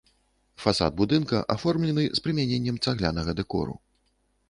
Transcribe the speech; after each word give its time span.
Фасад 0.63 0.91
будынка 1.01 1.43
аформлены 1.57 2.07
з 2.07 2.19
прымяненнем 2.25 2.83
цаглянага 2.87 3.31
дэкору. 3.43 3.81